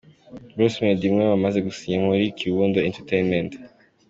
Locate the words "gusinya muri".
1.67-2.23